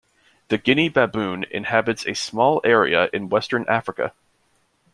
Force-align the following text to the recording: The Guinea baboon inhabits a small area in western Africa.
The 0.47 0.57
Guinea 0.57 0.89
baboon 0.89 1.45
inhabits 1.51 2.07
a 2.07 2.15
small 2.15 2.59
area 2.63 3.07
in 3.13 3.29
western 3.29 3.69
Africa. 3.69 4.13